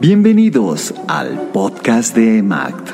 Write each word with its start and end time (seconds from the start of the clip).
Bienvenidos 0.00 0.94
al 1.08 1.50
podcast 1.52 2.14
de 2.14 2.38
EMACT, 2.38 2.90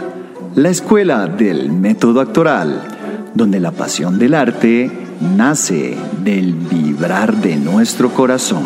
la 0.55 0.71
escuela 0.71 1.27
del 1.27 1.71
método 1.71 2.23
actoral, 2.23 2.81
donde 3.35 3.61
la 3.61 3.73
pasión 3.73 4.19
del 4.19 4.33
arte 4.33 4.91
nace 5.37 5.99
del 6.23 6.55
vibrar 6.55 7.37
de 7.37 7.57
nuestro 7.57 8.09
corazón. 8.09 8.65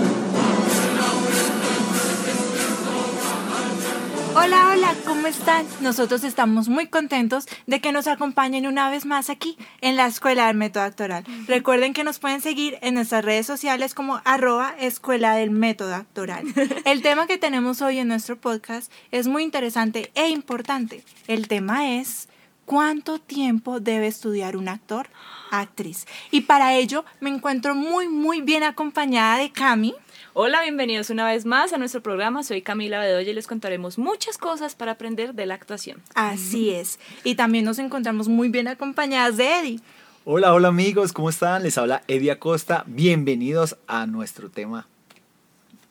Están? 5.29 5.67
Nosotros 5.83 6.25
estamos 6.25 6.71
muy 6.71 6.87
contentos 6.87 7.47
de 7.67 7.83
que 7.83 7.93
nos 7.93 8.07
acompañen 8.07 8.67
una 8.67 8.89
vez 8.89 9.05
más 9.05 9.29
aquí 9.29 9.59
en 9.83 9.95
la 9.95 10.07
Escuela 10.07 10.47
del 10.47 10.57
Método 10.57 10.85
Actoral. 10.85 11.23
Recuerden 11.47 11.93
que 11.93 12.03
nos 12.03 12.19
pueden 12.19 12.41
seguir 12.41 12.79
en 12.81 12.95
nuestras 12.95 13.27
redes 13.27 13.45
sociales 13.45 13.93
como 13.93 14.23
arroba 14.25 14.75
Escuela 14.81 15.35
del 15.35 15.51
Método 15.51 15.95
Actoral. 15.95 16.47
El 16.87 17.03
tema 17.03 17.27
que 17.27 17.37
tenemos 17.37 17.83
hoy 17.83 17.99
en 17.99 18.09
nuestro 18.09 18.41
podcast 18.41 18.91
es 19.11 19.29
muy 19.29 19.43
interesante 19.43 20.11
e 20.15 20.31
importante. 20.31 21.05
El 21.27 21.47
tema 21.47 21.99
es 21.99 22.29
¿cuánto 22.65 23.19
tiempo 23.19 23.81
debe 23.81 24.07
estudiar 24.07 24.57
un 24.57 24.69
actor? 24.69 25.11
Actriz. 25.51 26.07
Y 26.31 26.43
para 26.43 26.75
ello 26.75 27.05
me 27.21 27.29
encuentro 27.29 27.75
muy, 27.75 28.09
muy 28.09 28.41
bien 28.41 28.63
acompañada 28.63 29.37
de 29.37 29.53
Cami. 29.53 29.95
Hola, 30.41 30.63
bienvenidos 30.63 31.11
una 31.11 31.27
vez 31.27 31.47
más 31.47 31.73
a 31.73 31.79
nuestro 31.79 32.01
programa. 32.01 32.45
Soy 32.45 32.63
Camila 32.63 33.01
Bedoya 33.01 33.33
y 33.33 33.35
les 33.35 33.49
contaremos 33.49 33.99
muchas 33.99 34.39
cosas 34.39 34.77
para 34.77 34.93
aprender 34.93 35.35
de 35.35 35.47
la 35.47 35.55
actuación. 35.55 36.01
Así 36.15 36.71
es. 36.71 37.01
Y 37.25 37.35
también 37.35 37.65
nos 37.65 37.81
encontramos 37.81 38.29
muy 38.29 38.49
bien 38.49 38.69
acompañadas 38.69 39.37
de 39.37 39.59
Eddie. 39.59 39.81
Hola, 40.25 40.55
hola 40.55 40.69
amigos, 40.69 41.13
¿cómo 41.13 41.29
están? 41.29 41.65
Les 41.65 41.77
habla 41.77 42.05
Eddie 42.07 42.31
Acosta. 42.31 42.85
Bienvenidos 42.87 43.79
a 43.89 44.07
nuestro 44.07 44.49
tema. 44.49 44.87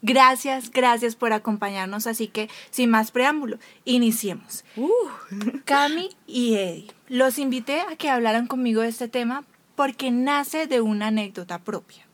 Gracias, 0.02 0.72
gracias 0.72 1.17
por 1.17 1.34
acompañarnos. 1.34 2.08
Así 2.08 2.30
que, 2.30 2.50
sin 2.70 2.89
más 2.89 3.11
preámbulo, 3.11 3.58
iniciemos. 3.84 4.64
Cami 5.66 6.11
y 6.26 6.54
Eddie, 6.54 6.88
los 7.09 7.38
invité 7.38 7.82
a 7.82 7.98
que 7.98 8.09
hablaran 8.09 8.48
conmigo 8.48 8.80
de 8.80 8.88
este 8.88 9.09
tema 9.09 9.44
porque 9.76 10.09
nace 10.09 10.67
de 10.67 10.80
una 10.80 11.08
anécdota 11.08 11.59
propia. 11.59 12.07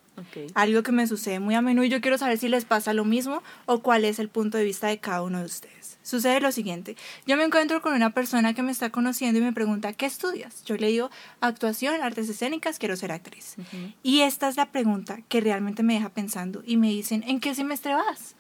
Algo 0.54 0.84
que 0.84 0.92
me 0.92 1.08
sucede 1.08 1.40
muy 1.40 1.56
a 1.56 1.62
menudo 1.62 1.86
y 1.86 1.90
yo 1.90 2.02
quiero 2.02 2.18
saber 2.18 2.38
si 2.38 2.48
les 2.48 2.66
pasa 2.66 2.94
lo 2.94 3.06
mismo 3.06 3.42
o 3.66 3.80
cuál 3.80 4.06
es 4.06 4.20
el 4.20 4.30
punto 4.30 4.58
de 4.58 4.64
vista 4.64 4.88
de 4.88 5.00
cada 5.00 5.24
uno 5.24 5.40
de 5.40 5.46
ustedes. 5.46 5.98
Sucede 6.04 6.42
lo 6.42 6.52
siguiente, 6.52 6.98
yo 7.26 7.38
me 7.38 7.46
encuentro 7.46 7.82
con 7.82 7.94
una 7.94 8.10
persona 8.10 8.54
que 8.54 8.62
me 8.62 8.72
está 8.72 8.90
conociendo 8.90 9.40
y 9.40 9.44
me 9.44 9.54
pregunta, 9.54 9.94
¿qué 9.94 10.06
estudias? 10.06 10.64
Yo 10.66 10.76
le 10.76 10.88
digo, 10.88 11.10
actuación, 11.40 12.02
artes 12.02 12.30
escénicas, 12.30 12.78
quiero 12.78 12.98
ser 12.98 13.12
actriz. 13.12 13.56
Y 14.04 14.22
esta 14.22 14.50
es 14.50 14.58
la 14.58 14.72
pregunta 14.72 15.20
que 15.30 15.40
realmente 15.40 15.82
me 15.82 15.94
deja 15.94 16.10
pensando 16.10 16.62
y 16.66 16.78
me 16.78 16.90
dicen, 16.90 17.24
¿en 17.26 17.40
qué 17.40 17.56
semestre 17.56 17.94
vas? 17.94 18.36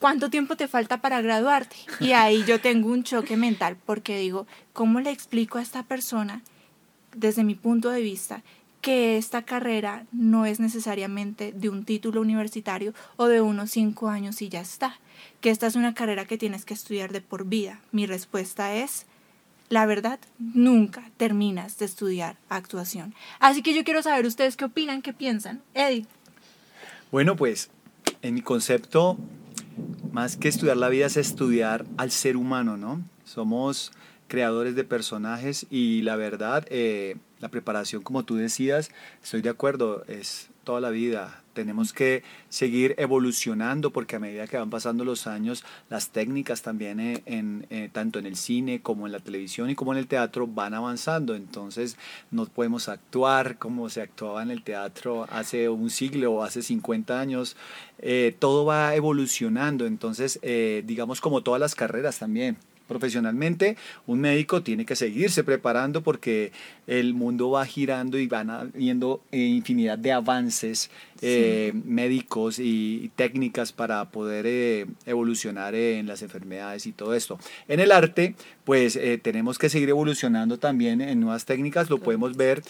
¿Cuánto 0.00 0.28
tiempo 0.28 0.56
te 0.56 0.68
falta 0.68 1.00
para 1.00 1.22
graduarte? 1.22 1.76
Y 2.00 2.12
ahí 2.12 2.44
yo 2.44 2.60
tengo 2.60 2.90
un 2.90 3.04
choque 3.04 3.36
mental 3.36 3.76
porque 3.86 4.18
digo, 4.18 4.46
¿cómo 4.72 5.00
le 5.00 5.10
explico 5.10 5.58
a 5.58 5.62
esta 5.62 5.84
persona, 5.84 6.42
desde 7.14 7.44
mi 7.44 7.54
punto 7.54 7.90
de 7.90 8.02
vista, 8.02 8.42
que 8.88 9.18
esta 9.18 9.42
carrera 9.42 10.06
no 10.12 10.46
es 10.46 10.60
necesariamente 10.60 11.52
de 11.52 11.68
un 11.68 11.84
título 11.84 12.22
universitario 12.22 12.94
o 13.16 13.26
de 13.26 13.42
unos 13.42 13.70
cinco 13.70 14.08
años 14.08 14.40
y 14.40 14.48
ya 14.48 14.62
está? 14.62 14.98
Que 15.42 15.50
esta 15.50 15.66
es 15.66 15.74
una 15.74 15.92
carrera 15.92 16.24
que 16.24 16.38
tienes 16.38 16.64
que 16.64 16.72
estudiar 16.72 17.12
de 17.12 17.20
por 17.20 17.44
vida. 17.44 17.82
Mi 17.92 18.06
respuesta 18.06 18.74
es, 18.74 19.04
la 19.68 19.84
verdad, 19.84 20.18
nunca 20.38 21.10
terminas 21.18 21.76
de 21.76 21.84
estudiar 21.84 22.38
actuación. 22.48 23.14
Así 23.40 23.60
que 23.60 23.74
yo 23.74 23.84
quiero 23.84 24.02
saber 24.02 24.24
ustedes 24.24 24.56
qué 24.56 24.64
opinan, 24.64 25.02
qué 25.02 25.12
piensan. 25.12 25.60
Eddie. 25.74 26.06
Bueno, 27.12 27.36
pues 27.36 27.68
en 28.22 28.32
mi 28.32 28.40
concepto, 28.40 29.18
más 30.12 30.38
que 30.38 30.48
estudiar 30.48 30.78
la 30.78 30.88
vida 30.88 31.04
es 31.04 31.18
estudiar 31.18 31.84
al 31.98 32.10
ser 32.10 32.38
humano, 32.38 32.78
¿no? 32.78 33.02
Somos 33.24 33.92
creadores 34.28 34.74
de 34.76 34.84
personajes 34.84 35.66
y 35.68 36.00
la 36.00 36.16
verdad, 36.16 36.64
eh, 36.70 37.16
la 37.40 37.48
preparación, 37.48 38.02
como 38.02 38.24
tú 38.24 38.36
decías, 38.36 38.90
estoy 39.22 39.42
de 39.42 39.50
acuerdo, 39.50 40.04
es 40.08 40.50
toda 40.68 40.80
la 40.82 40.90
vida. 40.90 41.42
Tenemos 41.54 41.94
que 41.94 42.22
seguir 42.50 42.94
evolucionando 42.98 43.90
porque 43.90 44.16
a 44.16 44.18
medida 44.18 44.46
que 44.46 44.58
van 44.58 44.68
pasando 44.68 45.02
los 45.02 45.26
años, 45.26 45.64
las 45.88 46.10
técnicas 46.10 46.60
también, 46.60 47.00
eh, 47.00 47.22
en, 47.24 47.66
eh, 47.70 47.88
tanto 47.90 48.18
en 48.18 48.26
el 48.26 48.36
cine 48.36 48.82
como 48.82 49.06
en 49.06 49.12
la 49.12 49.20
televisión 49.20 49.70
y 49.70 49.74
como 49.74 49.92
en 49.92 49.98
el 49.98 50.06
teatro, 50.06 50.46
van 50.46 50.74
avanzando. 50.74 51.34
Entonces, 51.34 51.96
no 52.30 52.44
podemos 52.44 52.88
actuar 52.88 53.56
como 53.56 53.88
se 53.88 54.02
actuaba 54.02 54.42
en 54.42 54.50
el 54.50 54.62
teatro 54.62 55.26
hace 55.30 55.70
un 55.70 55.88
siglo 55.88 56.34
o 56.34 56.42
hace 56.42 56.60
50 56.60 57.18
años. 57.18 57.56
Eh, 57.98 58.36
todo 58.38 58.66
va 58.66 58.94
evolucionando. 58.94 59.86
Entonces, 59.86 60.38
eh, 60.42 60.82
digamos 60.86 61.20
como 61.20 61.42
todas 61.42 61.60
las 61.60 61.74
carreras 61.74 62.18
también 62.18 62.58
profesionalmente, 62.88 63.76
un 64.06 64.20
médico 64.20 64.62
tiene 64.62 64.84
que 64.84 64.96
seguirse 64.96 65.44
preparando 65.44 66.02
porque 66.02 66.50
el 66.88 67.14
mundo 67.14 67.50
va 67.50 67.66
girando 67.66 68.18
y 68.18 68.26
van 68.26 68.50
habiendo 68.50 69.20
infinidad 69.30 69.98
de 69.98 70.12
avances 70.12 70.90
eh, 71.20 71.72
médicos 71.84 72.58
y, 72.58 73.10
técnicas 73.16 73.72
para 73.72 74.04
poder 74.10 74.46
eh, 74.46 74.86
evolucionar 75.04 75.74
en 75.74 76.06
las 76.06 76.22
enfermedades 76.22 76.86
y 76.86 76.92
todo 76.92 77.14
esto. 77.14 77.38
En 77.66 77.80
el 77.80 77.90
arte, 77.90 78.36
pues 78.64 78.94
eh, 78.96 79.18
tenemos 79.18 79.58
que 79.58 79.68
seguir 79.68 79.88
evolucionando 79.88 80.58
también 80.58 81.00
en 81.00 81.20
nuevas 81.20 81.44
técnicas, 81.44 81.90
lo 81.90 81.98
podemos 81.98 82.36
ver 82.36 82.62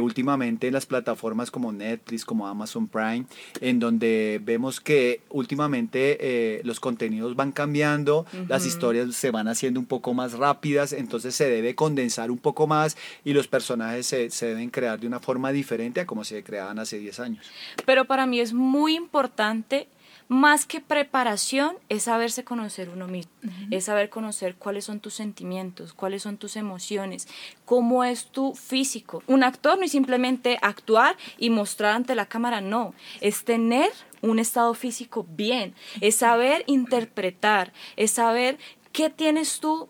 últimamente 0.00 0.66
en 0.66 0.74
las 0.74 0.86
plataformas 0.86 1.50
como 1.50 1.72
Netflix, 1.72 2.24
como 2.24 2.46
Amazon 2.46 2.88
Prime, 2.88 3.24
en 3.60 3.78
donde 3.78 4.40
vemos 4.42 4.80
que 4.80 5.20
últimamente 5.30 6.60
los 6.64 6.80
contenidos 6.80 7.36
van 7.36 7.52
cambiando, 7.52 8.26
las 8.48 8.66
historias 8.66 9.14
se 9.14 9.30
van 9.30 9.48
haciendo 9.48 9.61
un 9.68 9.86
poco 9.86 10.14
más 10.14 10.32
rápidas, 10.32 10.92
entonces 10.92 11.34
se 11.34 11.48
debe 11.48 11.74
condensar 11.74 12.30
un 12.30 12.38
poco 12.38 12.66
más 12.66 12.96
y 13.24 13.32
los 13.32 13.48
personajes 13.48 14.06
se, 14.06 14.30
se 14.30 14.46
deben 14.46 14.70
crear 14.70 14.98
de 14.98 15.06
una 15.06 15.20
forma 15.20 15.52
diferente 15.52 16.00
a 16.00 16.06
como 16.06 16.24
se 16.24 16.42
creaban 16.42 16.78
hace 16.78 16.98
10 16.98 17.20
años. 17.20 17.50
Pero 17.86 18.04
para 18.04 18.26
mí 18.26 18.40
es 18.40 18.52
muy 18.52 18.94
importante, 18.94 19.88
más 20.28 20.64
que 20.64 20.80
preparación, 20.80 21.76
es 21.90 22.04
saberse 22.04 22.42
conocer 22.42 22.88
uno 22.88 23.06
mismo, 23.06 23.32
es 23.70 23.84
saber 23.84 24.08
conocer 24.08 24.54
cuáles 24.54 24.86
son 24.86 24.98
tus 24.98 25.12
sentimientos, 25.12 25.92
cuáles 25.92 26.22
son 26.22 26.38
tus 26.38 26.56
emociones, 26.56 27.28
cómo 27.66 28.02
es 28.02 28.26
tu 28.26 28.54
físico. 28.54 29.22
Un 29.26 29.44
actor 29.44 29.78
no 29.78 29.84
es 29.84 29.92
simplemente 29.92 30.58
actuar 30.62 31.16
y 31.38 31.50
mostrar 31.50 31.94
ante 31.94 32.14
la 32.14 32.26
cámara, 32.26 32.62
no, 32.62 32.94
es 33.20 33.44
tener 33.44 33.90
un 34.22 34.38
estado 34.38 34.72
físico 34.72 35.26
bien, 35.28 35.74
es 36.00 36.16
saber 36.16 36.64
interpretar, 36.66 37.72
es 37.96 38.12
saber 38.12 38.58
qué 38.92 39.10
tienes 39.10 39.60
tú 39.60 39.88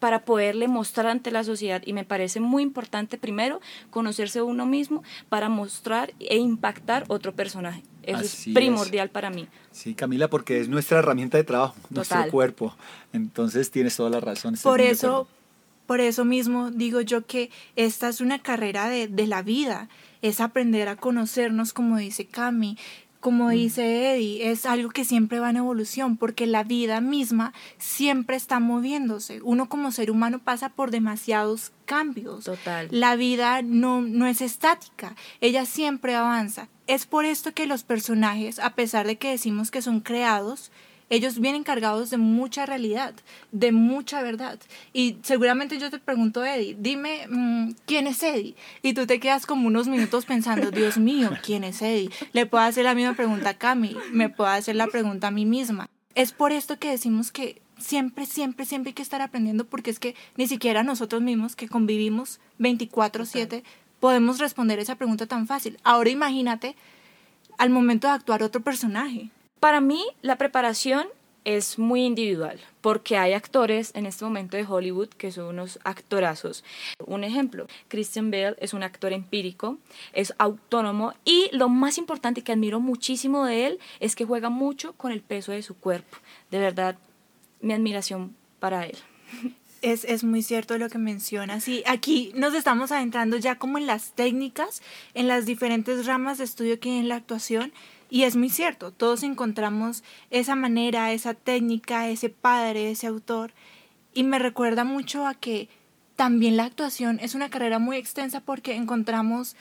para 0.00 0.24
poderle 0.24 0.66
mostrar 0.66 1.06
ante 1.06 1.30
la 1.30 1.44
sociedad 1.44 1.82
y 1.84 1.92
me 1.92 2.04
parece 2.04 2.40
muy 2.40 2.62
importante 2.62 3.18
primero 3.18 3.60
conocerse 3.90 4.42
uno 4.42 4.66
mismo 4.66 5.04
para 5.28 5.48
mostrar 5.48 6.14
e 6.18 6.38
impactar 6.38 7.04
otro 7.08 7.34
personaje. 7.34 7.82
Eso 8.02 8.16
Así 8.18 8.26
es 8.26 8.46
es. 8.48 8.54
primordial 8.54 9.10
para 9.10 9.30
mí. 9.30 9.46
Sí, 9.70 9.94
Camila, 9.94 10.28
porque 10.28 10.58
es 10.58 10.68
nuestra 10.68 10.98
herramienta 10.98 11.36
de 11.36 11.44
trabajo, 11.44 11.76
nuestro 11.90 12.26
cuerpo. 12.30 12.74
Entonces 13.12 13.70
tienes 13.70 13.94
toda 13.94 14.08
la 14.08 14.20
razón. 14.20 14.56
Por 14.62 14.80
eso, 14.80 15.28
por 15.86 16.00
eso 16.00 16.24
mismo 16.24 16.70
digo 16.70 17.02
yo 17.02 17.26
que 17.26 17.50
esta 17.76 18.08
es 18.08 18.22
una 18.22 18.38
carrera 18.38 18.88
de, 18.88 19.06
de 19.06 19.26
la 19.26 19.42
vida, 19.42 19.90
es 20.22 20.40
aprender 20.40 20.88
a 20.88 20.96
conocernos, 20.96 21.74
como 21.74 21.98
dice 21.98 22.26
Cami, 22.26 22.78
como 23.20 23.50
dice 23.50 24.14
Eddie, 24.14 24.50
es 24.50 24.64
algo 24.64 24.88
que 24.88 25.04
siempre 25.04 25.40
va 25.40 25.50
en 25.50 25.58
evolución, 25.58 26.16
porque 26.16 26.46
la 26.46 26.64
vida 26.64 27.00
misma 27.00 27.52
siempre 27.78 28.36
está 28.36 28.60
moviéndose. 28.60 29.40
Uno 29.42 29.68
como 29.68 29.92
ser 29.92 30.10
humano 30.10 30.38
pasa 30.38 30.70
por 30.70 30.90
demasiados 30.90 31.72
cambios. 31.84 32.44
Total. 32.44 32.88
La 32.90 33.16
vida 33.16 33.60
no, 33.62 34.00
no 34.00 34.26
es 34.26 34.40
estática, 34.40 35.14
ella 35.40 35.66
siempre 35.66 36.14
avanza. 36.14 36.68
Es 36.86 37.06
por 37.06 37.24
esto 37.24 37.52
que 37.52 37.66
los 37.66 37.82
personajes, 37.82 38.58
a 38.58 38.74
pesar 38.74 39.06
de 39.06 39.16
que 39.16 39.30
decimos 39.30 39.70
que 39.70 39.82
son 39.82 40.00
creados, 40.00 40.72
ellos 41.10 41.40
vienen 41.40 41.64
cargados 41.64 42.08
de 42.08 42.16
mucha 42.16 42.64
realidad, 42.64 43.12
de 43.52 43.72
mucha 43.72 44.22
verdad. 44.22 44.58
Y 44.92 45.18
seguramente 45.22 45.78
yo 45.78 45.90
te 45.90 45.98
pregunto, 45.98 46.44
Eddie, 46.44 46.76
dime, 46.78 47.26
mm, 47.28 47.72
¿quién 47.84 48.06
es 48.06 48.22
Eddie? 48.22 48.54
Y 48.82 48.94
tú 48.94 49.06
te 49.06 49.20
quedas 49.20 49.44
como 49.44 49.66
unos 49.66 49.88
minutos 49.88 50.24
pensando, 50.24 50.70
Dios 50.70 50.96
mío, 50.96 51.32
¿quién 51.42 51.64
es 51.64 51.82
Eddie? 51.82 52.10
Le 52.32 52.46
puedo 52.46 52.64
hacer 52.64 52.84
la 52.84 52.94
misma 52.94 53.14
pregunta 53.14 53.50
a 53.50 53.54
Cami, 53.54 53.96
me 54.12 54.28
puedo 54.28 54.48
hacer 54.48 54.76
la 54.76 54.86
pregunta 54.86 55.26
a 55.26 55.32
mí 55.32 55.44
misma. 55.44 55.90
Es 56.14 56.32
por 56.32 56.52
esto 56.52 56.78
que 56.78 56.90
decimos 56.90 57.32
que 57.32 57.60
siempre, 57.78 58.26
siempre, 58.26 58.64
siempre 58.64 58.90
hay 58.90 58.94
que 58.94 59.02
estar 59.02 59.20
aprendiendo 59.20 59.64
porque 59.64 59.90
es 59.90 59.98
que 59.98 60.14
ni 60.36 60.46
siquiera 60.46 60.82
nosotros 60.84 61.22
mismos 61.22 61.56
que 61.56 61.68
convivimos 61.68 62.40
24/7 62.58 63.64
podemos 63.98 64.38
responder 64.38 64.78
esa 64.78 64.94
pregunta 64.94 65.26
tan 65.26 65.46
fácil. 65.46 65.78
Ahora 65.82 66.10
imagínate 66.10 66.76
al 67.58 67.70
momento 67.70 68.06
de 68.06 68.14
actuar 68.14 68.42
otro 68.42 68.62
personaje. 68.62 69.30
Para 69.60 69.82
mí, 69.82 70.02
la 70.22 70.36
preparación 70.36 71.06
es 71.44 71.78
muy 71.78 72.04
individual, 72.04 72.58
porque 72.80 73.16
hay 73.16 73.32
actores 73.32 73.92
en 73.94 74.06
este 74.06 74.24
momento 74.24 74.56
de 74.56 74.64
Hollywood 74.64 75.08
que 75.08 75.32
son 75.32 75.46
unos 75.46 75.78
actorazos. 75.84 76.64
Un 77.06 77.24
ejemplo, 77.24 77.66
Christian 77.88 78.30
Bale 78.30 78.56
es 78.58 78.74
un 78.74 78.82
actor 78.82 79.12
empírico, 79.12 79.78
es 80.12 80.34
autónomo 80.38 81.14
y 81.24 81.48
lo 81.52 81.68
más 81.68 81.98
importante 81.98 82.42
que 82.42 82.52
admiro 82.52 82.80
muchísimo 82.80 83.44
de 83.44 83.66
él 83.66 83.78
es 84.00 84.16
que 84.16 84.24
juega 84.24 84.50
mucho 84.50 84.92
con 84.94 85.12
el 85.12 85.22
peso 85.22 85.52
de 85.52 85.62
su 85.62 85.76
cuerpo. 85.76 86.18
De 86.50 86.58
verdad, 86.58 86.96
mi 87.60 87.72
admiración 87.72 88.34
para 88.58 88.86
él. 88.86 88.96
Es, 89.82 90.04
es, 90.04 90.24
muy 90.24 90.42
cierto 90.42 90.76
lo 90.76 90.90
que 90.90 90.98
mencionas. 90.98 91.66
Y 91.66 91.82
aquí 91.86 92.32
nos 92.34 92.52
estamos 92.52 92.92
adentrando 92.92 93.38
ya 93.38 93.56
como 93.56 93.78
en 93.78 93.86
las 93.86 94.12
técnicas, 94.12 94.82
en 95.14 95.26
las 95.26 95.46
diferentes 95.46 96.04
ramas 96.04 96.36
de 96.36 96.44
estudio 96.44 96.78
que 96.78 96.90
hay 96.90 96.98
en 96.98 97.08
la 97.08 97.16
actuación. 97.16 97.72
Y 98.10 98.24
es 98.24 98.34
muy 98.34 98.50
cierto, 98.50 98.90
todos 98.90 99.22
encontramos 99.22 100.02
esa 100.30 100.56
manera, 100.56 101.12
esa 101.12 101.34
técnica, 101.34 102.08
ese 102.08 102.28
padre, 102.28 102.90
ese 102.90 103.06
autor. 103.06 103.52
Y 104.12 104.24
me 104.24 104.40
recuerda 104.40 104.82
mucho 104.82 105.26
a 105.28 105.34
que 105.34 105.68
también 106.16 106.56
la 106.56 106.64
actuación 106.64 107.18
es 107.22 107.34
una 107.34 107.48
carrera 107.48 107.78
muy 107.78 107.96
extensa 107.96 108.40
porque 108.40 108.74
encontramos 108.74 109.56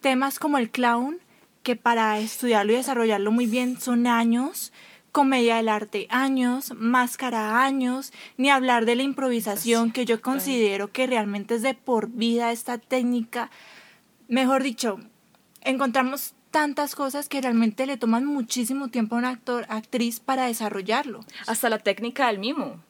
temas 0.00 0.38
como 0.38 0.58
el 0.58 0.70
clown, 0.70 1.18
que 1.62 1.74
para 1.74 2.20
estudiarlo 2.20 2.72
y 2.72 2.76
desarrollarlo 2.76 3.32
muy 3.32 3.46
bien 3.46 3.80
son 3.80 4.06
años, 4.06 4.72
comedia 5.10 5.56
del 5.56 5.68
arte 5.68 6.06
años, 6.10 6.72
máscara 6.76 7.64
años, 7.64 8.12
ni 8.36 8.50
hablar 8.50 8.84
de 8.84 8.94
la 8.94 9.02
improvisación 9.02 9.90
que 9.90 10.04
yo 10.04 10.20
considero 10.20 10.92
que 10.92 11.08
realmente 11.08 11.56
es 11.56 11.62
de 11.62 11.74
por 11.74 12.10
vida 12.10 12.52
esta 12.52 12.78
técnica. 12.78 13.50
Mejor 14.28 14.62
dicho, 14.62 15.00
encontramos 15.62 16.35
tantas 16.56 16.94
cosas 16.94 17.28
que 17.28 17.42
realmente 17.42 17.84
le 17.84 17.98
toman 17.98 18.24
muchísimo 18.24 18.88
tiempo 18.88 19.14
a 19.14 19.18
un 19.18 19.26
actor, 19.26 19.66
actriz 19.68 20.20
para 20.20 20.46
desarrollarlo. 20.46 21.20
Hasta 21.46 21.68
la 21.68 21.80
técnica 21.80 22.28
del 22.28 22.38
mimo. 22.38 22.80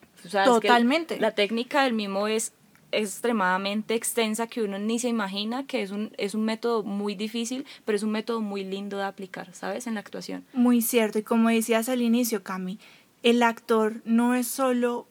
Totalmente. 0.45 1.19
la 1.19 1.33
técnica 1.33 1.83
del 1.83 1.93
mimo 1.93 2.29
es 2.29 2.53
extremadamente 2.93 3.97
extensa 3.97 4.47
que 4.47 4.63
uno 4.63 4.79
ni 4.79 5.01
se 5.01 5.09
imagina 5.09 5.67
que 5.67 5.83
es 5.83 5.91
un, 5.91 6.13
es 6.17 6.37
un 6.37 6.45
método 6.45 6.85
muy 6.85 7.17
difícil, 7.17 7.67
pero 7.85 7.97
es 7.97 8.05
un 8.05 8.13
método 8.13 8.41
muy 8.41 8.63
lindo 8.63 8.99
de 8.99 9.05
aplicar, 9.05 9.53
¿sabes? 9.53 9.89
En 9.89 9.95
la 9.95 10.01
actuación. 10.01 10.45
Muy 10.53 10.81
cierto, 10.81 11.19
y 11.19 11.25
como 11.25 11.49
decías 11.49 11.89
al 11.89 12.03
inicio, 12.03 12.45
Cami, 12.45 12.79
el 13.25 13.43
actor 13.43 14.01
no 14.05 14.37
es 14.37 14.47
solo 14.47 15.09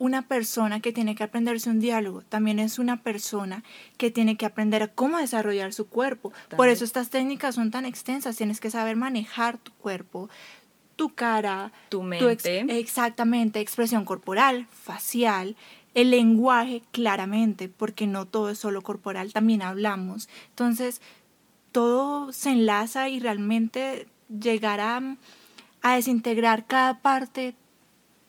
una 0.00 0.22
persona 0.22 0.80
que 0.80 0.92
tiene 0.92 1.14
que 1.14 1.22
aprenderse 1.22 1.68
un 1.70 1.78
diálogo, 1.78 2.22
también 2.22 2.58
es 2.58 2.78
una 2.78 3.02
persona 3.02 3.62
que 3.98 4.10
tiene 4.10 4.36
que 4.36 4.46
aprender 4.46 4.90
cómo 4.94 5.18
desarrollar 5.18 5.74
su 5.74 5.88
cuerpo. 5.88 6.32
Por 6.56 6.70
eso 6.70 6.84
estas 6.84 7.10
técnicas 7.10 7.54
son 7.54 7.70
tan 7.70 7.84
extensas, 7.84 8.36
tienes 8.36 8.60
que 8.60 8.70
saber 8.70 8.96
manejar 8.96 9.58
tu 9.58 9.72
cuerpo, 9.72 10.30
tu 10.96 11.14
cara, 11.14 11.70
tu 11.90 12.02
mente. 12.02 12.64
exactamente, 12.78 13.60
expresión 13.60 14.06
corporal, 14.06 14.66
facial, 14.72 15.54
el 15.94 16.10
lenguaje 16.10 16.82
claramente, 16.92 17.68
porque 17.68 18.06
no 18.06 18.24
todo 18.24 18.50
es 18.50 18.58
solo 18.58 18.80
corporal, 18.80 19.34
también 19.34 19.60
hablamos. 19.60 20.30
Entonces, 20.48 21.02
todo 21.72 22.32
se 22.32 22.50
enlaza 22.50 23.10
y 23.10 23.20
realmente 23.20 24.06
llegar 24.28 24.80
a, 24.80 25.16
desintegrar 25.94 26.66
cada 26.66 27.00
parte, 27.00 27.54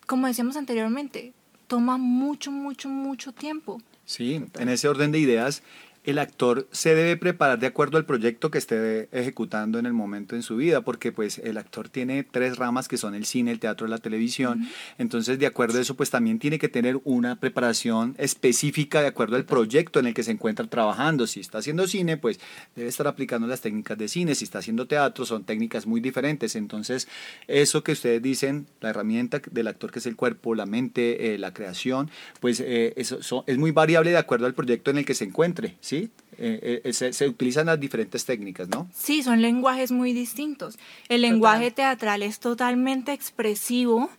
como 0.05 0.27
decíamos 0.27 0.57
anteriormente, 0.57 1.33
toma 1.71 1.97
mucho, 1.97 2.51
mucho, 2.51 2.89
mucho 2.89 3.31
tiempo. 3.31 3.81
Sí, 4.03 4.43
en 4.59 4.67
ese 4.67 4.89
orden 4.89 5.13
de 5.13 5.19
ideas, 5.19 5.63
el 6.03 6.17
actor 6.17 6.67
se 6.71 6.95
debe 6.95 7.15
preparar 7.15 7.59
de 7.59 7.67
acuerdo 7.67 7.97
al 7.97 8.05
proyecto 8.05 8.49
que 8.49 8.57
esté 8.57 9.07
ejecutando 9.11 9.77
en 9.77 9.85
el 9.85 9.93
momento 9.93 10.35
en 10.35 10.41
su 10.41 10.55
vida, 10.55 10.81
porque 10.81 11.11
pues 11.11 11.37
el 11.37 11.57
actor 11.57 11.89
tiene 11.89 12.23
tres 12.23 12.57
ramas 12.57 12.87
que 12.87 12.97
son 12.97 13.13
el 13.13 13.25
cine, 13.25 13.51
el 13.51 13.59
teatro 13.59 13.85
y 13.85 13.89
la 13.89 13.99
televisión. 13.99 14.67
Entonces, 14.97 15.37
de 15.37 15.45
acuerdo 15.45 15.77
a 15.77 15.81
eso, 15.81 15.95
pues 15.95 16.09
también 16.09 16.39
tiene 16.39 16.57
que 16.57 16.69
tener 16.69 16.99
una 17.03 17.39
preparación 17.39 18.15
específica 18.17 19.01
de 19.01 19.07
acuerdo 19.07 19.35
al 19.35 19.45
proyecto 19.45 19.99
en 19.99 20.07
el 20.07 20.13
que 20.15 20.23
se 20.23 20.31
encuentra 20.31 20.65
trabajando. 20.65 21.27
Si 21.27 21.39
está 21.39 21.59
haciendo 21.59 21.87
cine, 21.87 22.17
pues 22.17 22.39
debe 22.75 22.89
estar 22.89 23.07
aplicando 23.07 23.45
las 23.45 23.61
técnicas 23.61 23.97
de 23.97 24.07
cine. 24.07 24.33
Si 24.33 24.45
está 24.45 24.59
haciendo 24.59 24.87
teatro, 24.87 25.25
son 25.25 25.43
técnicas 25.43 25.85
muy 25.85 26.01
diferentes. 26.01 26.55
Entonces, 26.55 27.07
eso 27.47 27.83
que 27.83 27.91
ustedes 27.91 28.21
dicen, 28.23 28.65
la 28.79 28.89
herramienta 28.89 29.39
del 29.51 29.67
actor 29.67 29.91
que 29.91 29.99
es 29.99 30.07
el 30.07 30.15
cuerpo, 30.15 30.55
la 30.55 30.65
mente, 30.65 31.35
eh, 31.35 31.37
la 31.37 31.53
creación, 31.53 32.09
pues 32.39 32.59
eh, 32.59 32.93
eso 32.95 33.43
es 33.45 33.57
muy 33.59 33.69
variable 33.69 34.09
de 34.09 34.17
acuerdo 34.17 34.47
al 34.47 34.55
proyecto 34.55 34.89
en 34.89 34.97
el 34.97 35.05
que 35.05 35.13
se 35.13 35.25
encuentre. 35.25 35.75
¿Sí? 35.91 36.09
Eh, 36.37 36.81
eh, 36.85 36.93
se, 36.93 37.27
utilizan 37.27 37.65
las 37.65 37.77
diferentes 37.77 38.23
técnicas, 38.23 38.69
¿no? 38.69 38.87
Sí, 38.93 39.23
son 39.23 39.41
lenguajes 39.41 39.91
muy 39.91 40.13
distintos. 40.13 40.79
El 41.09 41.21
lenguaje 41.21 41.69
teatral 41.69 42.23
es 42.23 42.39
totalmente 42.39 43.11
expresivo, 43.11 44.09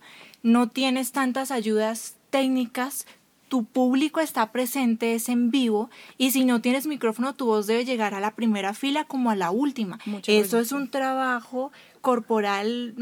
no 0.43 0.69
tienes 0.69 1.11
tantas 1.11 1.49
ayudas 1.49 2.15
técnicas, 2.29 3.07
tu 3.49 3.65
público 3.65 4.19
está 4.19 4.51
presente, 4.51 5.15
es 5.15 5.29
en 5.29 5.49
vivo, 5.49 5.89
y 6.19 6.29
si 6.29 6.45
no 6.45 6.61
tienes 6.61 6.85
micrófono, 6.85 7.33
tu 7.33 7.47
voz 7.47 7.65
debe 7.65 7.85
llegar 7.85 8.13
a 8.13 8.19
la 8.19 8.35
primera 8.35 8.75
fila 8.75 9.05
como 9.05 9.31
a 9.31 9.35
la 9.35 9.49
última. 9.49 9.97
Eso 10.27 10.59
es 10.59 10.71
un 10.71 10.89
trabajo 10.89 11.71
corporal 12.01 12.93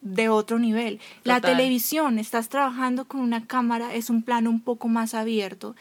de 0.00 0.28
otro 0.30 0.58
nivel. 0.58 0.98
La 1.24 1.42
televisión, 1.42 2.18
estás 2.18 2.48
trabajando 2.48 3.04
con 3.04 3.20
una 3.20 3.46
cámara, 3.46 3.94
es 3.94 4.08
un 4.08 4.22
plano 4.22 4.48
un 4.48 4.60
poco 4.60 4.88
más 4.88 5.12
abierto 5.12 5.76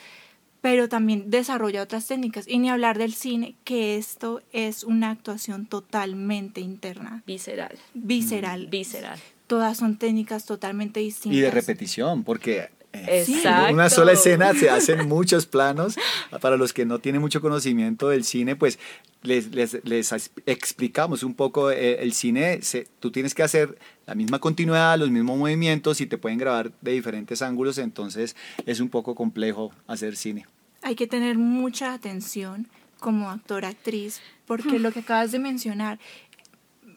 pero 0.64 0.88
también 0.88 1.30
desarrolla 1.30 1.84
otras 1.84 2.08
técnicas. 2.08 2.48
Y 2.48 2.58
ni 2.58 2.70
hablar 2.70 2.98
del 2.98 3.14
cine, 3.14 3.56
que 3.66 3.98
esto 3.98 4.42
es 4.54 4.86
una 4.86 5.10
actuación 5.10 5.66
totalmente 5.66 6.62
interna. 6.62 7.22
Visceral. 7.28 7.78
Visceral. 7.94 8.68
Mm. 8.68 8.70
Visceral. 8.70 9.20
Todas 9.48 9.76
son 9.76 9.98
técnicas 10.00 10.46
totalmente 10.46 11.02
distintas. 11.02 11.38
Y 11.38 11.42
de 11.42 11.52
repetición, 11.52 12.24
porque 12.24 12.70
en 12.94 13.10
eh, 13.10 13.74
una 13.74 13.90
sola 13.90 14.14
escena 14.14 14.54
se 14.54 14.70
hacen 14.70 15.06
muchos 15.06 15.46
planos. 15.48 15.96
Para 16.40 16.56
los 16.56 16.72
que 16.72 16.86
no 16.86 17.00
tienen 17.00 17.20
mucho 17.20 17.42
conocimiento 17.42 18.08
del 18.08 18.24
cine, 18.24 18.56
pues 18.56 18.80
les, 19.22 19.54
les, 19.54 19.84
les 19.84 20.14
explicamos 20.46 21.24
un 21.24 21.34
poco 21.34 21.72
eh, 21.72 22.02
el 22.02 22.14
cine. 22.14 22.62
Se, 22.62 22.88
tú 23.02 23.12
tienes 23.12 23.36
que 23.36 23.44
hacer 23.44 23.78
la 24.06 24.16
misma 24.16 24.40
continuidad, 24.40 24.98
los 24.98 25.12
mismos 25.12 25.38
movimientos 25.38 26.00
y 26.00 26.06
te 26.06 26.18
pueden 26.18 26.38
grabar 26.38 26.72
de 26.80 26.94
diferentes 26.94 27.42
ángulos, 27.42 27.80
entonces 27.80 28.38
es 28.66 28.80
un 28.80 28.88
poco 28.88 29.14
complejo 29.14 29.74
hacer 29.88 30.16
cine. 30.16 30.46
Hay 30.84 30.96
que 30.96 31.08
tener 31.08 31.38
mucha 31.38 31.94
atención 31.94 32.68
como 33.00 33.30
actor, 33.30 33.66
actriz, 33.66 34.22
porque 34.46 34.80
lo 34.80 34.92
que 34.92 35.00
acabas 35.02 35.32
de 35.32 35.40
mencionar, 35.40 36.00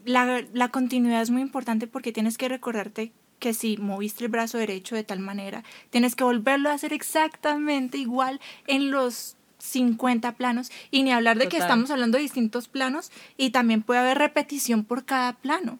la, 0.05 0.44
la 0.53 0.69
continuidad 0.69 1.23
es 1.23 1.31
muy 1.31 1.43
importante 1.43 1.87
porque 1.87 2.12
tienes 2.12 2.38
que 2.38 2.49
recordarte 2.49 3.12
que 3.38 3.55
si 3.55 3.77
moviste 3.77 4.25
el 4.25 4.31
brazo 4.31 4.59
derecho 4.59 4.94
de 4.94 5.05
tal 5.05 5.21
manera, 5.21 5.62
tienes 5.91 6.15
que 6.15 6.25
volverlo 6.25 6.71
a 6.71 6.75
hacer 6.75 6.93
exactamente 6.93 7.99
igual 7.99 8.41
en 8.67 8.91
los 8.91 9.37
50 9.59 10.33
planos. 10.33 10.71
Y 10.91 11.03
ni 11.03 11.12
hablar 11.12 11.38
de 11.38 11.49
que 11.49 11.59
estamos 11.59 11.91
hablando 11.91 12.17
de 12.17 12.23
distintos 12.23 12.69
planos 12.69 13.11
y 13.37 13.50
también 13.50 13.83
puede 13.83 14.00
haber 14.00 14.19
repetición 14.19 14.85
por 14.85 15.05
cada 15.05 15.35
plano. 15.35 15.78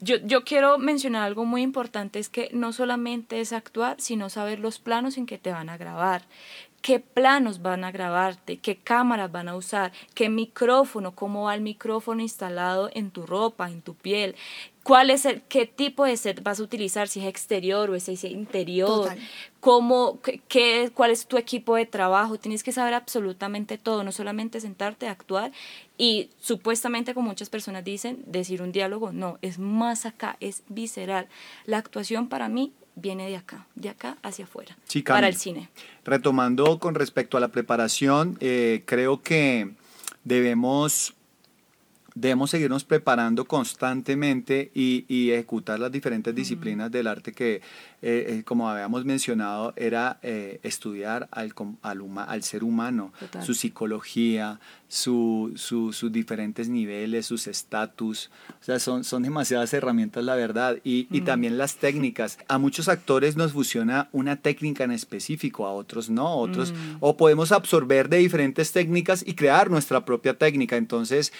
Yo, 0.00 0.16
yo 0.16 0.44
quiero 0.44 0.78
mencionar 0.78 1.22
algo 1.22 1.44
muy 1.44 1.62
importante, 1.62 2.18
es 2.18 2.28
que 2.28 2.50
no 2.52 2.72
solamente 2.72 3.40
es 3.40 3.52
actuar, 3.52 4.00
sino 4.00 4.28
saber 4.28 4.58
los 4.58 4.78
planos 4.78 5.16
en 5.16 5.24
que 5.24 5.38
te 5.38 5.50
van 5.50 5.70
a 5.70 5.78
grabar 5.78 6.26
qué 6.84 7.00
planos 7.00 7.62
van 7.62 7.82
a 7.82 7.90
grabarte, 7.90 8.58
qué 8.58 8.76
cámaras 8.76 9.32
van 9.32 9.48
a 9.48 9.56
usar, 9.56 9.90
qué 10.12 10.28
micrófono, 10.28 11.14
cómo 11.14 11.44
va 11.44 11.54
el 11.54 11.62
micrófono 11.62 12.20
instalado 12.20 12.90
en 12.92 13.10
tu 13.10 13.24
ropa, 13.24 13.70
en 13.70 13.80
tu 13.80 13.94
piel, 13.94 14.36
cuál 14.82 15.08
es 15.08 15.24
el, 15.24 15.40
qué 15.44 15.64
tipo 15.64 16.04
de 16.04 16.18
set 16.18 16.42
vas 16.42 16.60
a 16.60 16.62
utilizar, 16.62 17.08
si 17.08 17.20
es 17.20 17.26
exterior 17.26 17.88
o 17.88 17.94
es 17.94 18.24
interior, 18.24 19.16
cómo, 19.60 20.20
qué, 20.46 20.90
cuál 20.92 21.10
es 21.10 21.26
tu 21.26 21.38
equipo 21.38 21.74
de 21.74 21.86
trabajo, 21.86 22.36
tienes 22.36 22.62
que 22.62 22.70
saber 22.70 22.92
absolutamente 22.92 23.78
todo, 23.78 24.04
no 24.04 24.12
solamente 24.12 24.60
sentarte 24.60 25.08
a 25.08 25.12
actuar 25.12 25.52
y 25.96 26.28
supuestamente 26.38 27.14
como 27.14 27.28
muchas 27.28 27.48
personas 27.48 27.82
dicen, 27.82 28.22
decir 28.26 28.60
un 28.60 28.72
diálogo, 28.72 29.10
no, 29.10 29.38
es 29.40 29.58
más 29.58 30.04
acá, 30.04 30.36
es 30.40 30.64
visceral. 30.68 31.28
La 31.64 31.78
actuación 31.78 32.28
para 32.28 32.50
mí 32.50 32.74
viene 32.96 33.28
de 33.28 33.36
acá, 33.36 33.66
de 33.74 33.88
acá 33.88 34.16
hacia 34.22 34.44
afuera, 34.44 34.76
para 35.06 35.28
el 35.28 35.36
cine. 35.36 35.68
Retomando 36.04 36.78
con 36.78 36.94
respecto 36.94 37.36
a 37.36 37.40
la 37.40 37.48
preparación, 37.48 38.36
eh, 38.40 38.82
creo 38.86 39.22
que 39.22 39.70
debemos 40.24 41.14
debemos 42.14 42.50
seguirnos 42.50 42.84
preparando 42.84 43.44
constantemente 43.44 44.70
y, 44.74 45.04
y 45.08 45.30
ejecutar 45.32 45.80
las 45.80 45.90
diferentes 45.90 46.34
disciplinas 46.34 46.90
del 46.90 47.08
arte 47.08 47.32
que 47.32 47.60
eh, 48.06 48.26
eh, 48.28 48.42
como 48.44 48.68
habíamos 48.68 49.06
mencionado, 49.06 49.72
era 49.76 50.18
eh, 50.22 50.60
estudiar 50.62 51.26
al, 51.30 51.54
al, 51.80 52.02
al, 52.28 52.42
ser 52.42 52.62
humano, 52.62 53.14
su 53.40 53.54
psicología, 53.54 54.60
su, 54.88 55.52
sus 55.56 56.12
diferentes 56.12 56.68
niveles, 56.68 57.24
sus 57.24 57.46
estatus. 57.46 58.30
O 58.60 58.62
sea, 58.62 58.78
son, 58.78 59.04
son 59.04 59.22
demasiadas 59.22 59.72
herramientas, 59.72 60.22
la 60.22 60.34
verdad. 60.34 60.76
Y, 60.84 61.08
y, 61.10 61.22
también 61.22 61.56
las 61.56 61.76
técnicas. 61.76 62.36
A 62.46 62.58
muchos 62.58 62.88
actores 62.88 63.36
nos 63.36 63.54
fusiona 63.54 64.10
una 64.12 64.36
técnica 64.36 64.84
en 64.84 64.92
específico, 64.92 65.66
a 65.66 65.72
otros 65.72 66.10
no. 66.10 66.36
Otros, 66.36 66.74
O 67.00 67.16
podemos 67.16 67.52
absorber 67.52 68.10
de 68.10 68.18
diferentes 68.18 68.70
técnicas 68.72 69.24
y 69.26 69.32
crear 69.32 69.70
nuestra 69.70 70.04
propia 70.04 70.36
técnica. 70.36 70.76
Entonces, 70.76 71.32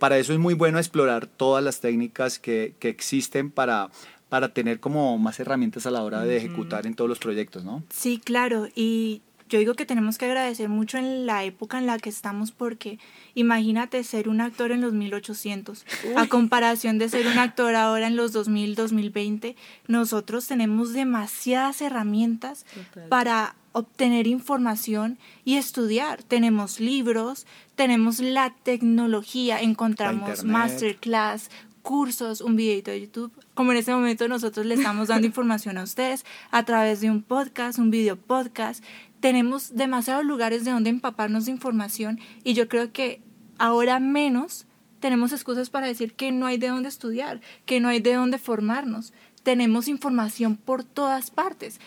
para 0.00 0.09
eso 0.18 0.32
es 0.32 0.38
muy 0.38 0.54
bueno 0.54 0.78
explorar 0.78 1.26
todas 1.26 1.62
las 1.62 1.80
técnicas 1.80 2.38
que, 2.38 2.74
que 2.78 2.88
existen 2.88 3.50
para 3.50 3.90
para 4.30 4.54
tener 4.54 4.78
como 4.78 5.18
más 5.18 5.40
herramientas 5.40 5.86
a 5.86 5.90
la 5.90 6.04
hora 6.04 6.22
de 6.22 6.36
ejecutar 6.36 6.86
en 6.86 6.94
todos 6.94 7.08
los 7.08 7.18
proyectos, 7.18 7.64
¿no? 7.64 7.82
Sí, 7.90 8.20
claro, 8.24 8.68
y 8.76 9.22
yo 9.50 9.58
digo 9.58 9.74
que 9.74 9.84
tenemos 9.84 10.16
que 10.16 10.26
agradecer 10.26 10.68
mucho 10.68 10.96
en 10.96 11.26
la 11.26 11.42
época 11.42 11.78
en 11.78 11.86
la 11.86 11.98
que 11.98 12.08
estamos 12.08 12.52
porque 12.52 13.00
imagínate 13.34 14.04
ser 14.04 14.28
un 14.28 14.40
actor 14.40 14.70
en 14.70 14.80
los 14.80 14.92
1800 14.92 15.84
a 16.16 16.28
comparación 16.28 16.98
de 16.98 17.08
ser 17.08 17.26
un 17.26 17.38
actor 17.38 17.74
ahora 17.74 18.06
en 18.06 18.14
los 18.14 18.32
2000, 18.32 18.76
2020, 18.76 19.56
nosotros 19.88 20.46
tenemos 20.46 20.92
demasiadas 20.92 21.82
herramientas 21.82 22.64
para 23.08 23.56
obtener 23.72 24.26
información 24.26 25.18
y 25.44 25.56
estudiar. 25.56 26.22
Tenemos 26.22 26.80
libros, 26.80 27.46
tenemos 27.74 28.20
la 28.20 28.54
tecnología, 28.62 29.60
encontramos 29.60 30.44
masterclass, 30.44 31.50
cursos, 31.82 32.40
un 32.40 32.56
videito 32.56 32.90
de 32.90 33.02
YouTube. 33.02 33.32
Como 33.54 33.72
en 33.72 33.78
este 33.78 33.92
momento 33.92 34.28
nosotros 34.28 34.66
le 34.66 34.74
estamos 34.74 35.08
dando 35.08 35.26
información 35.28 35.78
a 35.78 35.82
ustedes 35.82 36.24
a 36.50 36.64
través 36.64 37.00
de 37.00 37.10
un 37.10 37.22
podcast, 37.22 37.78
un 37.78 37.90
video 37.90 38.16
podcast. 38.16 38.84
Tenemos 39.20 39.74
demasiados 39.74 40.24
lugares 40.24 40.64
de 40.64 40.70
donde 40.70 40.90
empaparnos 40.90 41.46
de 41.46 41.52
información 41.52 42.20
y 42.44 42.54
yo 42.54 42.68
creo 42.68 42.92
que 42.92 43.22
ahora 43.58 44.00
menos 44.00 44.66
tenemos 45.00 45.32
excusas 45.32 45.70
para 45.70 45.86
decir 45.86 46.14
que 46.14 46.30
no 46.30 46.46
hay 46.46 46.58
de 46.58 46.68
dónde 46.68 46.88
estudiar, 46.88 47.40
que 47.64 47.80
no 47.80 47.88
hay 47.88 48.00
de 48.00 48.14
dónde 48.14 48.38
formarnos. 48.38 49.12
Tenemos 49.42 49.88
información 49.88 50.56
por 50.56 50.84
todas 50.84 51.30
partes 51.30 51.80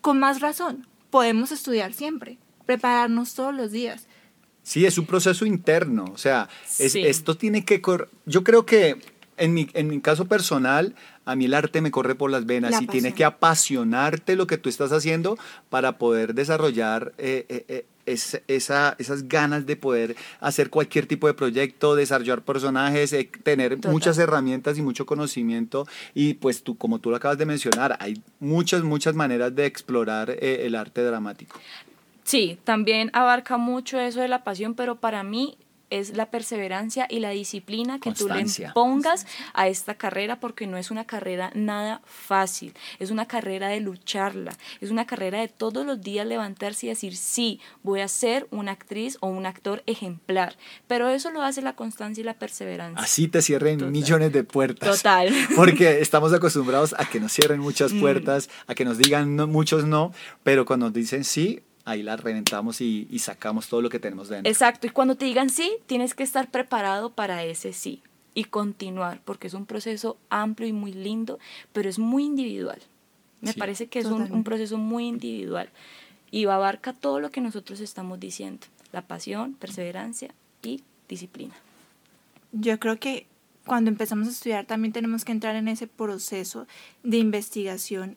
con 0.00 0.18
más 0.18 0.40
razón, 0.40 0.86
podemos 1.10 1.52
estudiar 1.52 1.92
siempre, 1.92 2.38
prepararnos 2.66 3.34
todos 3.34 3.54
los 3.54 3.70
días. 3.72 4.06
Sí, 4.62 4.86
es 4.86 4.98
un 4.98 5.06
proceso 5.06 5.46
interno, 5.46 6.04
o 6.12 6.18
sea, 6.18 6.48
esto 6.78 7.36
tiene 7.36 7.64
que... 7.64 7.82
Yo 8.26 8.44
creo 8.44 8.66
que 8.66 9.00
en 9.40 9.54
mi, 9.54 9.68
en 9.72 9.88
mi 9.88 10.00
caso 10.00 10.26
personal, 10.26 10.94
a 11.24 11.34
mí 11.34 11.46
el 11.46 11.54
arte 11.54 11.80
me 11.80 11.90
corre 11.90 12.14
por 12.14 12.30
las 12.30 12.46
venas 12.46 12.80
y 12.80 12.86
tiene 12.86 13.14
que 13.14 13.24
apasionarte 13.24 14.36
lo 14.36 14.46
que 14.46 14.58
tú 14.58 14.68
estás 14.68 14.92
haciendo 14.92 15.38
para 15.70 15.98
poder 15.98 16.34
desarrollar 16.34 17.12
eh, 17.18 17.46
eh, 17.48 17.64
eh, 17.68 17.86
esa, 18.46 18.96
esas 18.98 19.28
ganas 19.28 19.66
de 19.66 19.76
poder 19.76 20.16
hacer 20.40 20.68
cualquier 20.68 21.06
tipo 21.06 21.26
de 21.26 21.34
proyecto, 21.34 21.94
desarrollar 21.94 22.42
personajes, 22.42 23.14
tener 23.42 23.78
muchas 23.88 24.18
herramientas 24.18 24.76
y 24.78 24.82
mucho 24.82 25.06
conocimiento. 25.06 25.86
Y 26.14 26.34
pues 26.34 26.62
tú, 26.62 26.76
como 26.76 26.98
tú 26.98 27.10
lo 27.10 27.16
acabas 27.16 27.38
de 27.38 27.46
mencionar, 27.46 27.96
hay 28.00 28.22
muchas, 28.40 28.82
muchas 28.82 29.14
maneras 29.14 29.54
de 29.54 29.66
explorar 29.66 30.30
el 30.30 30.74
arte 30.74 31.02
dramático. 31.02 31.58
Sí, 32.24 32.58
también 32.64 33.10
abarca 33.14 33.56
mucho 33.56 33.98
eso 33.98 34.20
de 34.20 34.28
la 34.28 34.44
pasión, 34.44 34.74
pero 34.74 34.96
para 34.96 35.22
mí 35.22 35.56
es 35.90 36.16
la 36.16 36.30
perseverancia 36.30 37.06
y 37.10 37.20
la 37.20 37.30
disciplina 37.30 37.98
que 37.98 38.12
tú 38.12 38.28
le 38.28 38.44
pongas 38.72 39.26
a 39.52 39.68
esta 39.68 39.94
carrera 39.94 40.40
porque 40.40 40.66
no 40.66 40.76
es 40.76 40.90
una 40.90 41.04
carrera 41.04 41.50
nada 41.54 42.00
fácil, 42.04 42.74
es 42.98 43.10
una 43.10 43.26
carrera 43.26 43.68
de 43.68 43.80
lucharla, 43.80 44.56
es 44.80 44.90
una 44.90 45.06
carrera 45.06 45.40
de 45.40 45.48
todos 45.48 45.84
los 45.84 46.00
días 46.00 46.26
levantarse 46.26 46.86
y 46.86 46.88
decir, 46.88 47.16
sí, 47.16 47.60
voy 47.82 48.00
a 48.00 48.08
ser 48.08 48.46
una 48.50 48.72
actriz 48.72 49.18
o 49.20 49.26
un 49.26 49.46
actor 49.46 49.82
ejemplar, 49.86 50.56
pero 50.86 51.08
eso 51.08 51.30
lo 51.30 51.42
hace 51.42 51.62
la 51.62 51.74
constancia 51.74 52.22
y 52.22 52.24
la 52.24 52.34
perseverancia. 52.34 53.02
Así 53.02 53.28
te 53.28 53.42
cierren 53.42 53.90
millones 53.90 54.32
de 54.32 54.44
puertas. 54.44 54.98
Total. 54.98 55.32
Porque 55.56 56.00
estamos 56.00 56.32
acostumbrados 56.32 56.94
a 56.98 57.04
que 57.04 57.20
nos 57.20 57.32
cierren 57.32 57.60
muchas 57.60 57.92
mm. 57.92 58.00
puertas, 58.00 58.48
a 58.66 58.74
que 58.74 58.84
nos 58.84 58.98
digan 58.98 59.36
muchos 59.50 59.84
no, 59.84 60.12
pero 60.42 60.64
cuando 60.64 60.86
nos 60.86 60.94
dicen 60.94 61.24
sí, 61.24 61.62
ahí 61.84 62.02
la 62.02 62.16
reventamos 62.16 62.80
y, 62.80 63.06
sacamos 63.18 63.68
todo 63.68 63.82
lo 63.82 63.90
que 63.90 63.98
tenemos 63.98 64.28
dentro. 64.28 64.50
Exacto, 64.50 64.86
y 64.86 64.90
cuando 64.90 65.16
te 65.16 65.24
digan 65.24 65.50
sí, 65.50 65.76
tienes 65.86 66.14
que 66.14 66.22
estar 66.22 66.50
preparado 66.50 67.10
para 67.10 67.44
ese 67.44 67.72
sí 67.72 68.02
y 68.34 68.44
continuar, 68.44 69.20
porque 69.24 69.48
es 69.48 69.54
un 69.54 69.66
proceso 69.66 70.16
amplio 70.28 70.68
y 70.68 70.72
muy 70.72 70.92
lindo, 70.92 71.38
pero 71.72 71.88
es 71.88 71.98
muy 71.98 72.24
individual. 72.24 72.80
Me 73.40 73.54
parece 73.54 73.86
que 73.86 73.98
es 73.98 74.06
un, 74.06 74.30
un, 74.30 74.44
proceso 74.44 74.76
muy 74.76 75.06
individual 75.06 75.70
y 76.30 76.44
abarca 76.44 76.92
todo 76.92 77.20
lo 77.20 77.30
que 77.30 77.40
nosotros 77.40 77.80
estamos 77.80 78.20
diciendo, 78.20 78.66
la 78.92 79.02
pasión, 79.02 79.54
perseverancia 79.54 80.34
y 80.62 80.82
disciplina. 81.08 81.54
Yo 82.52 82.78
creo 82.78 82.98
que 82.98 83.26
cuando 83.64 83.90
empezamos 83.90 84.28
a 84.28 84.30
estudiar 84.30 84.66
también 84.66 84.92
tenemos 84.92 85.24
que 85.24 85.32
entrar 85.32 85.56
en 85.56 85.68
ese 85.68 85.86
proceso 85.86 86.66
de 87.02 87.16
investigación 87.16 88.16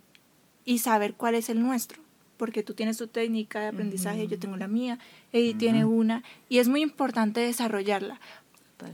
y 0.65 0.79
saber 0.79 1.13
cuál 1.13 1.35
es 1.35 1.49
el 1.49 1.61
nuestro 1.61 2.02
porque 2.37 2.63
tú 2.63 2.73
tienes 2.73 2.97
tu 2.97 3.07
técnica 3.07 3.59
de 3.59 3.67
aprendizaje, 3.67 4.27
yo 4.27 4.39
tengo 4.39 4.57
la 4.57 4.67
mía, 4.67 4.99
Eddie 5.31 5.53
tiene 5.53 5.85
una, 5.85 6.23
y 6.49 6.59
es 6.59 6.67
muy 6.67 6.81
importante 6.81 7.41
desarrollarla. 7.41 8.19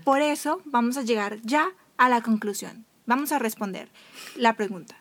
Por 0.03 0.21
eso 0.21 0.61
vamos 0.65 0.97
a 0.97 1.03
llegar 1.03 1.39
ya 1.41 1.69
a 1.97 2.09
la 2.09 2.21
conclusión. 2.21 2.85
Vamos 3.05 3.31
a 3.31 3.39
responder 3.39 3.89
la 4.35 4.53
pregunta. 4.53 4.95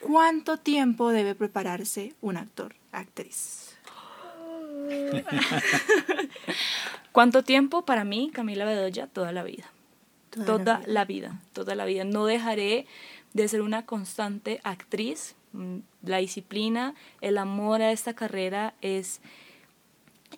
¿Cuánto 0.00 0.56
tiempo 0.56 1.10
debe 1.10 1.34
prepararse 1.34 2.14
un 2.20 2.36
actor, 2.36 2.74
actriz? 2.90 3.76
¿Cuánto 7.12 7.44
tiempo? 7.44 7.84
Para 7.84 8.04
mí, 8.04 8.30
Camila 8.32 8.64
Bedoya, 8.64 9.06
toda 9.06 9.32
la 9.32 9.44
vida. 9.44 9.70
Toda, 10.30 10.80
la 10.86 11.04
vida, 11.04 11.38
toda 11.52 11.74
la 11.74 11.84
vida. 11.84 12.04
No 12.04 12.24
dejaré 12.24 12.86
de 13.34 13.48
ser 13.48 13.60
una 13.60 13.84
constante 13.84 14.60
actriz 14.64 15.36
la 16.02 16.18
disciplina, 16.18 16.94
el 17.20 17.38
amor 17.38 17.82
a 17.82 17.92
esta 17.92 18.14
carrera 18.14 18.74
es 18.82 19.20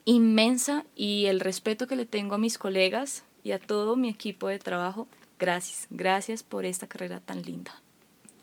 inmensa 0.04 0.84
y 0.96 1.26
el 1.26 1.40
respeto 1.40 1.86
que 1.86 1.96
le 1.96 2.06
tengo 2.06 2.34
a 2.34 2.38
mis 2.38 2.58
colegas 2.58 3.24
y 3.42 3.52
a 3.52 3.58
todo 3.58 3.96
mi 3.96 4.08
equipo 4.08 4.48
de 4.48 4.58
trabajo, 4.58 5.06
gracias, 5.38 5.86
gracias 5.90 6.42
por 6.42 6.64
esta 6.64 6.86
carrera 6.86 7.20
tan 7.20 7.42
linda. 7.42 7.80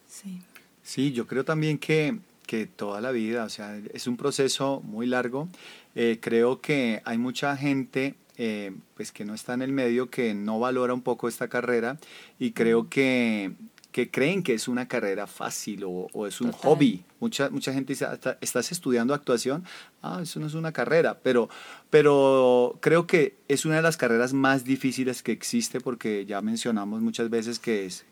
Sí, 0.07 0.41
sí 0.83 1.11
yo 1.11 1.27
creo 1.27 1.43
también 1.43 1.77
que, 1.77 2.19
que 2.45 2.67
toda 2.67 3.01
la 3.01 3.11
vida, 3.11 3.43
o 3.43 3.49
sea, 3.49 3.77
es 3.93 4.07
un 4.07 4.17
proceso 4.17 4.81
muy 4.81 5.07
largo. 5.07 5.47
Eh, 5.95 6.19
creo 6.21 6.61
que 6.61 7.01
hay 7.05 7.17
mucha 7.17 7.57
gente 7.57 8.15
eh, 8.37 8.71
pues 8.95 9.11
que 9.11 9.25
no 9.25 9.33
está 9.33 9.53
en 9.53 9.61
el 9.61 9.71
medio, 9.71 10.09
que 10.09 10.33
no 10.33 10.59
valora 10.59 10.93
un 10.93 11.01
poco 11.01 11.27
esta 11.27 11.47
carrera 11.47 11.97
y 12.39 12.51
creo 12.51 12.89
que 12.89 13.51
que 13.91 14.09
creen 14.09 14.43
que 14.43 14.53
es 14.53 14.67
una 14.67 14.87
carrera 14.87 15.27
fácil 15.27 15.83
o, 15.85 16.27
es 16.27 16.41
un 16.41 16.51
hobby. 16.51 17.03
Mucha, 17.19 17.49
mucha 17.49 17.73
gente 17.73 17.93
dice, 17.93 18.07
¿estás 18.39 18.71
estudiando 18.71 19.13
actuación? 19.13 19.63
Ah, 20.01 20.19
eso 20.23 20.39
no 20.39 20.47
es 20.47 20.53
una 20.53 20.71
carrera, 20.71 21.19
pero, 21.21 21.49
pero 21.89 22.77
creo 22.81 23.05
que 23.05 23.37
es 23.47 23.65
una 23.65 23.75
de 23.75 23.81
las 23.81 23.97
carreras 23.97 24.33
más 24.33 24.63
difíciles 24.63 25.21
que 25.21 25.31
existe 25.31 25.81
porque 25.81 26.25
ya 26.25 26.41
mencionamos 26.41 27.01
muchas 27.01 27.29
veces 27.29 27.59
que 27.59 27.85
es 27.85 28.05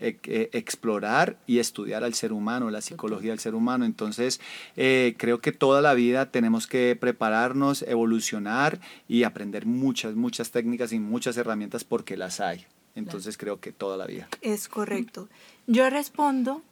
e, 0.00 0.18
e, 0.24 0.48
explorar 0.54 1.36
y 1.46 1.58
estudiar 1.58 2.04
al 2.04 2.14
ser 2.14 2.32
humano, 2.32 2.70
la 2.70 2.80
psicología 2.80 3.32
del 3.32 3.38
ser 3.38 3.54
humano. 3.54 3.84
Entonces, 3.84 4.40
eh, 4.76 5.14
creo 5.18 5.40
que 5.42 5.52
toda 5.52 5.82
la 5.82 5.92
vida 5.92 6.30
tenemos 6.30 6.66
que 6.66 6.96
prepararnos, 6.98 7.82
evolucionar 7.82 8.80
y 9.08 9.24
aprender 9.24 9.66
muchas, 9.66 10.14
muchas 10.14 10.50
técnicas 10.52 10.92
y 10.92 10.98
muchas 10.98 11.36
herramientas 11.36 11.84
porque 11.84 12.16
las 12.16 12.40
hay. 12.40 12.66
Entonces 12.94 13.38
creo 13.38 13.60
que 13.60 13.72
toda 13.72 13.96
la 13.96 14.06
vida. 14.06 14.28
Es 14.40 14.68
correcto. 14.68 15.28
Yo 15.66 15.88
respondo 15.90 16.62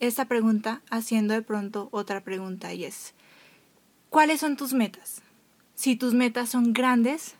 esta 0.00 0.26
pregunta 0.26 0.82
haciendo 0.90 1.34
de 1.34 1.42
pronto 1.42 1.88
otra 1.90 2.22
pregunta 2.22 2.72
y 2.72 2.84
es, 2.84 3.14
¿cuáles 4.10 4.40
son 4.40 4.56
tus 4.56 4.72
metas? 4.72 5.22
Si 5.74 5.96
tus 5.96 6.14
metas 6.14 6.50
son 6.50 6.72
grandes, 6.72 7.34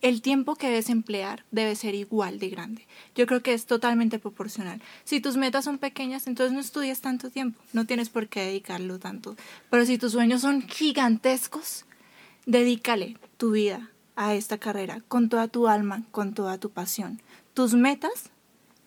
el 0.00 0.20
tiempo 0.20 0.54
que 0.54 0.68
debes 0.68 0.90
emplear 0.90 1.44
debe 1.50 1.74
ser 1.76 1.94
igual 1.94 2.38
de 2.38 2.50
grande. 2.50 2.86
Yo 3.14 3.26
creo 3.26 3.42
que 3.42 3.54
es 3.54 3.66
totalmente 3.66 4.18
proporcional. 4.18 4.82
Si 5.04 5.20
tus 5.20 5.36
metas 5.36 5.64
son 5.64 5.78
pequeñas, 5.78 6.26
entonces 6.26 6.52
no 6.52 6.60
estudias 6.60 7.00
tanto 7.00 7.30
tiempo, 7.30 7.60
no 7.72 7.86
tienes 7.86 8.10
por 8.10 8.28
qué 8.28 8.40
dedicarlo 8.40 8.98
tanto. 8.98 9.34
Pero 9.70 9.86
si 9.86 9.96
tus 9.96 10.12
sueños 10.12 10.42
son 10.42 10.62
gigantescos, 10.62 11.86
dedícale 12.44 13.16
tu 13.38 13.52
vida 13.52 13.90
a 14.14 14.34
esta 14.34 14.58
carrera 14.58 15.00
con 15.08 15.28
toda 15.28 15.48
tu 15.48 15.68
alma, 15.68 16.02
con 16.10 16.34
toda 16.34 16.58
tu 16.58 16.70
pasión 16.70 17.20
tus 17.54 17.74
metas, 17.74 18.30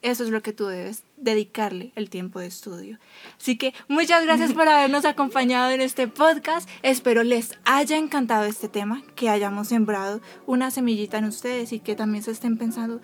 eso 0.02 0.24
es 0.24 0.30
lo 0.30 0.42
que 0.42 0.54
tú 0.54 0.68
debes 0.68 1.04
dedicarle 1.16 1.92
el 1.96 2.10
tiempo 2.10 2.40
de 2.40 2.48
estudio. 2.48 3.00
Así 3.40 3.58
que 3.58 3.74
muchas 3.88 4.24
gracias 4.24 4.54
por 4.54 4.68
habernos 4.68 5.06
acompañado 5.06 5.72
en 5.72 5.82
este 5.82 6.08
podcast. 6.08 6.70
Espero 6.84 7.24
les 7.24 7.58
haya 7.66 7.98
encantado 7.98 8.46
este 8.46 8.68
tema, 8.68 9.02
que 9.16 9.30
hayamos 9.30 9.70
sembrado 9.70 10.22
una 10.46 10.70
semillita 10.70 11.18
en 11.18 11.26
ustedes 11.26 11.74
y 11.74 11.80
que 11.80 11.96
también 11.96 12.24
se 12.24 12.32
estén 12.32 12.58
pensando, 12.58 13.02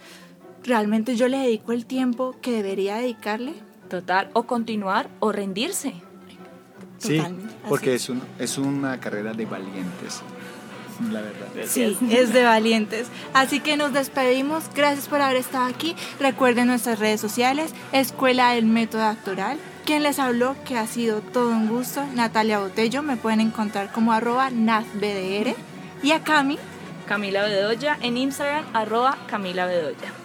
¿realmente 0.64 1.16
yo 1.16 1.28
le 1.28 1.40
dedico 1.40 1.72
el 1.72 1.86
tiempo 1.86 2.36
que 2.42 2.52
debería 2.52 2.98
dedicarle? 2.98 3.54
Total, 3.90 4.30
o 4.34 4.44
continuar 4.44 5.10
o 5.20 5.32
rendirse. 5.32 5.94
Sí, 7.00 7.22
porque 7.68 7.96
es, 7.96 8.08
un, 8.08 8.22
es 8.40 8.58
una 8.58 9.00
carrera 9.00 9.34
de 9.34 9.46
valientes 9.46 10.22
la 11.12 11.22
verdad. 11.22 11.48
Sí, 11.66 11.98
es 12.10 12.34
de 12.34 12.44
valientes. 12.44 13.08
Así 13.34 13.60
que 13.60 13.78
nos 13.78 13.94
despedimos. 13.94 14.66
Gracias 14.76 15.08
por 15.08 15.22
haber 15.22 15.38
estado 15.38 15.66
aquí. 15.66 15.96
Recuerden 16.20 16.68
nuestras 16.68 17.00
redes 17.00 17.22
sociales, 17.22 17.74
Escuela 17.92 18.52
del 18.52 18.66
Método 18.66 19.04
Actoral. 19.04 19.58
Quien 19.86 20.04
les 20.04 20.20
habló, 20.20 20.56
que 20.66 20.78
ha 20.78 20.88
sido 20.88 21.22
todo 21.22 21.50
un 21.50 21.68
gusto, 21.68 22.06
Natalia 22.14 22.60
Botello. 22.60 23.04
Me 23.04 23.18
pueden 23.18 23.42
encontrar 23.42 23.92
como 23.92 24.14
arroba 24.14 24.50
nazbdr. 24.50 25.56
Y 26.02 26.12
a 26.12 26.24
Cami. 26.24 26.58
Camila 27.08 27.44
Bedoya 27.44 27.98
en 28.02 28.18
Instagram, 28.18 28.66
arroba 28.74 29.18
Camila 29.28 29.66
Bedoya. 29.66 30.23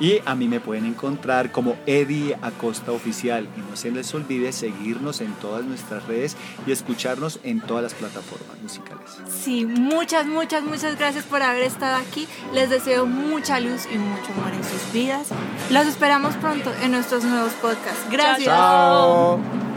Y 0.00 0.20
a 0.24 0.34
mí 0.34 0.48
me 0.48 0.60
pueden 0.60 0.86
encontrar 0.86 1.52
como 1.52 1.76
Eddie 1.86 2.36
Acosta 2.42 2.90
Oficial. 2.92 3.48
Y 3.56 3.60
no 3.60 3.76
se 3.76 3.90
les 3.90 4.12
olvide 4.14 4.52
seguirnos 4.52 5.20
en 5.20 5.32
todas 5.34 5.64
nuestras 5.64 6.06
redes 6.06 6.36
y 6.66 6.72
escucharnos 6.72 7.38
en 7.44 7.60
todas 7.60 7.82
las 7.82 7.94
plataformas 7.94 8.60
musicales. 8.62 9.18
Sí, 9.28 9.66
muchas, 9.66 10.26
muchas, 10.26 10.64
muchas 10.64 10.98
gracias 10.98 11.24
por 11.24 11.42
haber 11.42 11.62
estado 11.62 11.96
aquí. 11.96 12.26
Les 12.54 12.70
deseo 12.70 13.06
mucha 13.06 13.60
luz 13.60 13.86
y 13.92 13.98
mucho 13.98 14.32
amor 14.32 14.52
en 14.54 14.64
sus 14.64 14.92
vidas. 14.92 15.28
Los 15.70 15.86
esperamos 15.86 16.34
pronto 16.36 16.72
en 16.82 16.92
nuestros 16.92 17.24
nuevos 17.24 17.52
podcasts. 17.54 18.06
Gracias. 18.10 18.46
Chao. 18.46 19.69